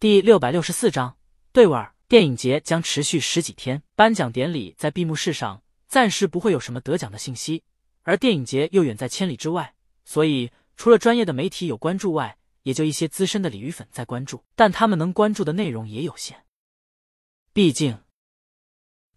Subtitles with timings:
[0.00, 1.18] 第六百六十四章
[1.50, 1.92] 对味儿。
[2.06, 7.64] 电影节将持续十几天，颁奖典礼在闭幕式上暂时不会有什么得奖的信息，
[8.02, 9.74] 而电影节又远在千里之外，
[10.04, 16.44] 所以除了专业的媒体有关注外，也就一些资深的鲤鱼粉在关注，但他们能关注的内容也有限，
[17.52, 17.98] 毕竟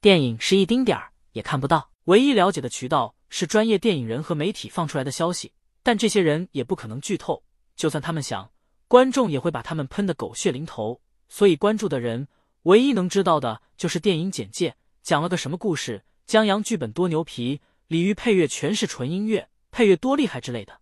[0.02, 5.54] 电影是一丁点儿也看不到，唯一了解的渠道是专业电影人和媒体放出来的消息，
[5.84, 7.43] 但这些人也不可能剧透，
[7.75, 8.52] 就算他们想，
[8.92, 11.00] 观众也会把他们喷得狗血淋头，
[11.30, 12.28] 所以关注的人。
[12.63, 20.82] 唯一能知道的就是电影简介讲了个什么故事，江阳剧本多牛皮，李玉配乐全是纯音乐，配乐多厉害之类的。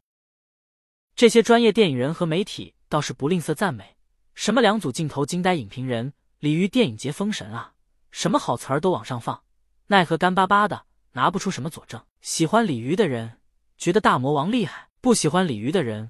[1.15, 3.95] 这些专业电影人和媒体倒是不吝啬赞美，
[4.33, 7.73] 什么两组镜头惊呆影评人，鲤鱼电影节封神啊，
[8.09, 9.43] 什么好词儿都往上放，
[9.85, 12.03] 奈何干巴巴的拿不出什么佐证。
[12.21, 13.37] 喜欢鲤鱼的人
[13.77, 16.09] 觉得大魔王厉害，不喜欢鲤鱼的人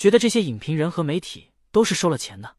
[0.00, 2.56] 觉得这些影评人和媒体都是收了钱的，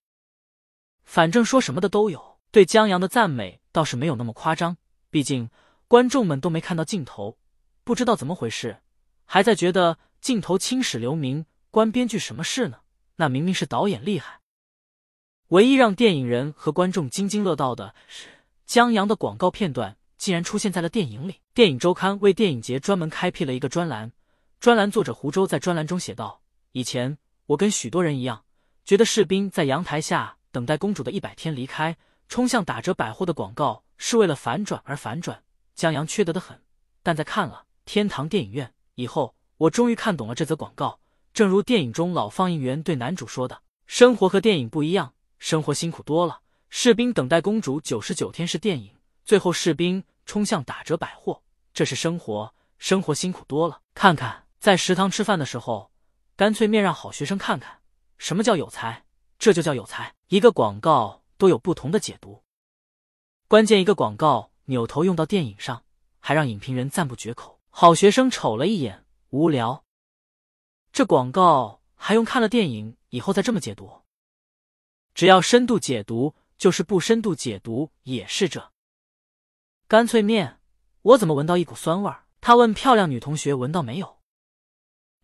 [1.04, 2.38] 反正说什么的都有。
[2.52, 4.77] 对江阳的赞美倒是没有那么夸张，
[5.10, 5.49] 毕竟
[5.88, 7.40] 观众们都没看到镜头，
[7.84, 8.82] 不知道怎么回事，
[9.26, 12.82] 还在觉得镜头青史留名，关编剧什么事呢？
[13.15, 14.40] 那明明是导演厉害。
[15.48, 18.27] 唯一让电影人和观众津津乐道的是，
[18.68, 21.37] 江阳的广告片段竟然出现在了电影里。
[21.55, 24.12] 电影周刊为电影节专门开辟了一个专栏，
[24.60, 26.43] 专栏作者胡周在专栏中写道
[26.74, 27.18] ：“以前
[27.52, 28.46] 我跟许多人一样，
[28.85, 31.98] 觉得士兵在阳台下等待公主的一百天离开。”
[32.30, 35.43] 冲向打折百货的广告是为了反转而反转，
[35.76, 36.58] 江阳缺德的很。
[37.04, 41.02] 但在看了天堂电影院以后，我终于看懂了这则广告。
[41.34, 46.40] 正如电影中老放映员对男主说的：“生活和电影不一样，生活辛苦多了。
[46.70, 51.41] 士兵等待公主九十九天是电影，最后士兵冲向打折百货，
[51.74, 53.82] 这是生活，生活辛苦多了。
[53.93, 55.90] 看看在食堂吃饭的时候，
[56.41, 57.81] 干脆面让好学生看看
[58.17, 59.05] 什么叫有才，
[59.37, 60.15] 这就叫有才。
[60.29, 62.43] 一个广告。”都有不同的解读，
[63.47, 65.84] 关键一个广告扭头用到电影上，
[66.19, 67.59] 还让影评人赞不绝口。
[67.69, 69.84] 好学生瞅了一眼，无聊。
[70.91, 74.03] 这广告还用看了电影以后再这么解读？
[75.16, 78.72] 只要深度解读，就是不深度解读也是这。
[79.88, 80.59] 干脆面，
[81.01, 82.25] 我怎么闻到一股酸味儿？
[82.40, 84.21] 他问漂亮女同学闻到没有？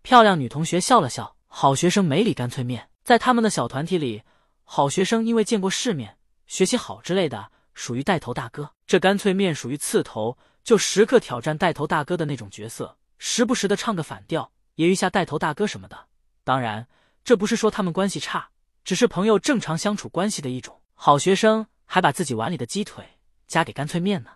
[0.07, 1.35] 漂亮女同学笑了笑。
[1.47, 4.23] 好学生没理干脆面，在他们的小团体里。
[4.63, 8.71] 好学生因为见过世面，学习好之类的，属于带头大哥。
[8.85, 16.07] 这干脆面属于刺头，就时刻挑战带头大哥的那种角色，时不时的唱个反调，揶揄下带头大哥什么的。
[16.45, 16.87] 当然，
[17.25, 18.51] 这不是说他们关系差，
[18.85, 20.79] 只是朋友正常相处关系的一种。
[20.93, 23.05] 好学生还把自己碗里的鸡腿
[23.45, 24.29] 夹给干脆面呢。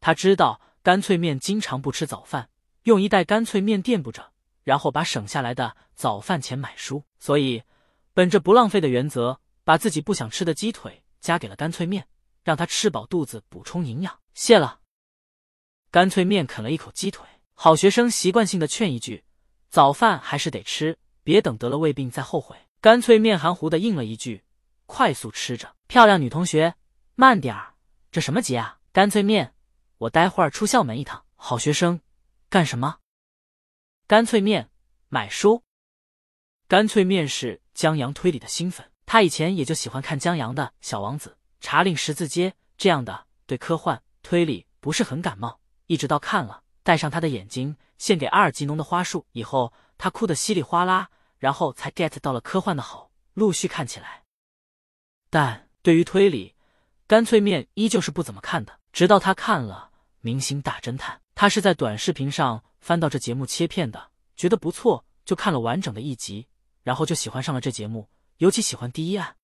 [0.00, 2.50] 他知道干脆面经常不吃早饭，
[2.82, 4.32] 用一袋干脆面垫补着，
[4.68, 7.62] 然后把省下来的早饭钱买书，所以。
[8.12, 12.06] 本着不浪费的原则，把自己不想吃的鸡腿夹给了干脆面，
[12.42, 14.18] 让他吃饱肚子补充营养。
[14.34, 14.80] 谢了。
[15.90, 17.24] 干脆面啃了一口鸡腿，
[17.54, 19.24] 好学生习惯性的劝一句
[19.70, 24.44] ：“早饭还是得吃，别等得了胃病再后悔。”干脆面含糊的应了一句
[24.84, 26.74] ：“快速吃着。”漂亮女同学，
[27.14, 27.72] 慢点儿，
[28.10, 28.80] 这什么急啊？
[28.92, 29.54] 干脆面，
[29.96, 31.24] 我待会儿出校门一趟。
[31.36, 32.00] 好学生，
[32.50, 32.98] 干什么？
[34.08, 34.70] 干脆面，
[35.10, 35.62] 买书。
[36.66, 41.28] 干脆面是江阳推理的新粉，他以前也就喜欢看江阳的《小王子》
[41.60, 42.48] 《查令十字街》
[42.78, 45.60] 这样的，对科幻推理不是很感冒。
[45.88, 54.22] 一直到看了《戴上他的眼睛，献给阿尔吉农的花束》以后，他哭得稀里哗啦，然后才 get 到了科幻的好，陆续看起来。
[55.28, 56.54] 但对于推理，
[57.06, 58.80] 干脆面依旧是不怎么看的。
[58.90, 59.90] 直到他看了
[60.22, 66.48] 《明星大侦探》，他是在短视频上翻到这节目切片的，觉得不错，就看了完整的一集。
[66.82, 69.36] 然后就喜欢上了这节目，尤其喜欢第一案。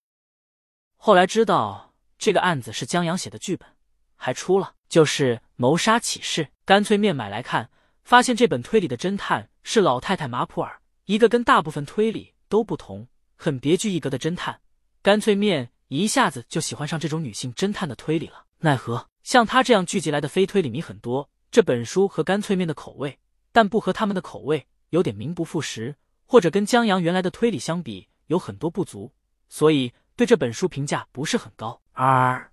[0.97, 3.69] 后来知道这个案子是江阳写的剧本，
[4.17, 6.45] 还出了，就是《谋杀启示》。
[6.65, 7.71] 干脆面买来看，
[8.03, 13.07] 发现这本推理的侦探是老太太马普尔，一个跟大部分推理都不同、
[13.37, 14.61] 很别具一格的侦探。
[15.01, 18.47] 干脆面一下子就喜欢上这种女性侦探的推理了。
[18.59, 23.21] 奈何像他这样聚集来的非推理迷很多，这本书和干脆面的口味，
[23.53, 25.95] 但不合他们的口味，有点名不副实。
[26.27, 29.13] 或者跟江阳原来的推理相比有很多不足，
[29.49, 31.81] 所以对这本书评价不是很高。
[31.93, 32.51] 而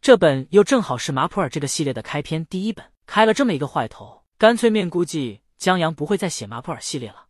[0.00, 7.26] 这本又正好是马普尔这个系列的开篇第一本，开了这么一个坏头，干脆面估计江阳不会再写马普尔系列了，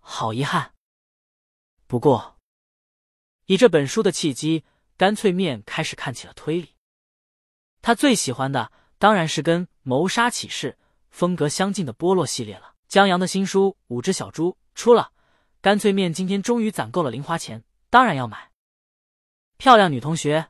[0.00, 0.72] 好遗憾。
[1.86, 2.40] 不过
[3.46, 4.64] 以这本书的契机，
[4.96, 6.70] 干脆面开始看起了推理。
[7.80, 8.72] 他最喜欢的
[9.04, 10.78] 当然是跟《谋杀启示》
[11.10, 12.72] 风格相近的波洛系列了。
[12.88, 15.12] 江阳的新书《五只小猪》出了，
[15.60, 18.50] 干脆面今天终于攒够了零花钱，当然要买。
[19.58, 20.46] 漂亮女同学，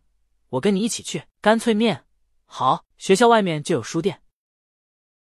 [0.50, 1.24] 我跟你一起去。
[1.40, 2.04] 干脆面，
[2.44, 4.22] 好，学校外面就有书店。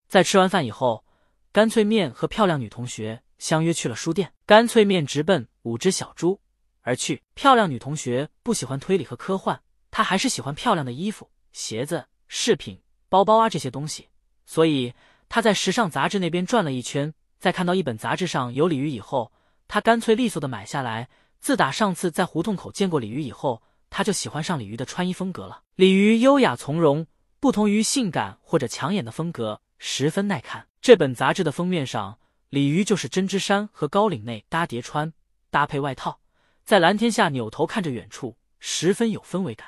[0.07, 1.03] 在吃完饭以后，
[1.51, 4.31] 干脆面和漂亮女同学相约去了书店。
[4.45, 6.39] 干脆面直奔五只小猪
[6.79, 7.21] 而去。
[7.33, 14.09] 漂亮女同学不喜欢推理和科幻，她还是喜欢漂亮的衣服、鞋子、饰品、包包啊这些东西，
[14.45, 14.93] 所以
[15.29, 19.31] 他在时尚杂志那边转了一圈，在看到一本杂志上有鲤鱼以后，
[19.67, 21.09] 他干脆利索的买下来。
[21.39, 25.61] 自打上次在胡同口见过鲤鱼以后，他就喜欢上鲤鱼的穿衣风格了。
[25.75, 27.05] 鲤鱼优雅从容，
[27.39, 30.67] 不同于性感或者抢眼的风格，十分耐看。
[30.81, 32.17] 这本杂志的封面上，
[32.49, 35.13] 鲤鱼就是针织衫和高领内搭叠穿，
[35.51, 36.19] 搭配外套，
[36.65, 39.67] 在蓝天下扭头看着远处，十分有氛围感。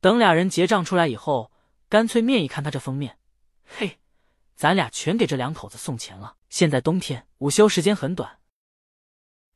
[0.00, 1.50] 等俩人结账出来以后，
[1.94, 3.20] 干脆面一看他这封面，
[3.64, 4.00] 嘿，
[4.56, 6.34] 咱俩全给这两口子送钱了。
[6.48, 8.40] 现在冬天，午休时间很短。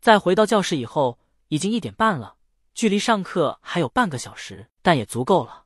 [0.00, 1.19] 再回到教室以后，
[1.49, 2.37] 已经一点半了，
[2.75, 5.64] 距离上课还有半个小时，但也足够了。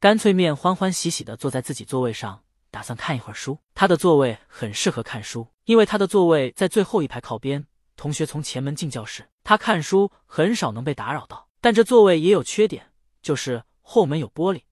[0.00, 3.58] 干脆面欢欢喜喜的坐在自己座位上，打算看一会儿书。
[3.74, 11.50] 他的座位很适合看书，因为他的座位在最后一排靠边，同学从前门进教室，他看书很少能被打扰到。
[11.60, 14.62] 但这座位也有缺点，就是后门有玻璃，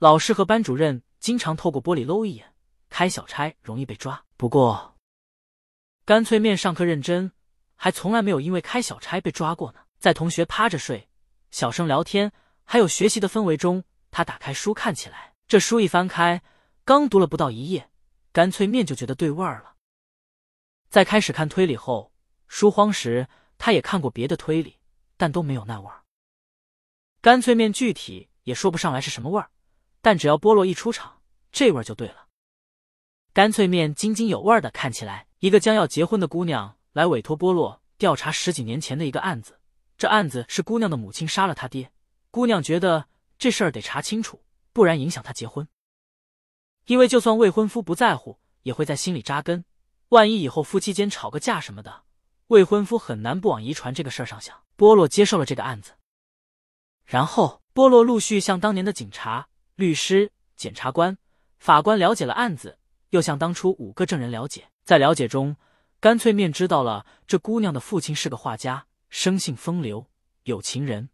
[0.00, 2.54] 老师和班主任经常透过玻璃搂一眼，
[2.88, 4.24] 开小差容易被抓。
[4.38, 4.96] 不过，
[6.06, 7.30] 干脆面上课认真。
[7.76, 9.80] 还从来没有因为开小差被抓过呢。
[9.98, 11.10] 在同学趴着睡、
[11.50, 12.32] 小声聊天，
[12.64, 15.34] 还有学习的氛围中，他打开书看起来。
[15.46, 16.42] 这书一翻开，
[16.86, 17.90] 刚读了不到一页，
[18.32, 19.74] 干脆面就觉得对味儿了。
[20.88, 22.10] 在开始看推理后，
[22.48, 24.78] 书荒时他也看过别的推理，
[25.18, 26.04] 但都没有那味儿。
[27.20, 29.50] 干脆面具体也说不上来是什么味儿，
[30.00, 31.20] 但只要波洛一出场，
[31.52, 32.26] 这味儿就对了。
[33.32, 36.76] 干脆面津津有味的看起来，一个将要结婚的姑娘。
[36.92, 39.60] 来委托波洛调查十几年前的一个案子，
[39.96, 41.92] 这案子是姑娘的母亲杀了他爹。
[42.32, 43.06] 姑娘觉得
[43.38, 44.42] 这事儿得查清楚，
[44.72, 45.68] 不然影响她结婚。
[46.86, 49.64] 因为就算未婚夫不在乎，也会在心里扎根。
[50.08, 52.02] 万一以后夫妻间吵个架什么的，
[52.48, 54.60] 未婚夫很难不往遗传这个事儿上想。
[54.74, 55.92] 波洛接受了这个案子，
[57.04, 59.48] 然后波洛陆续向当年的警察、
[59.80, 61.18] 律师、检察官、
[61.58, 62.78] 法官了解了案子，
[63.08, 65.56] 又向当初五个证人了解，在了解中。
[65.98, 70.06] 干脆面知道了，这姑娘的父亲是个画家，生性风流，
[70.44, 71.10] 有情人。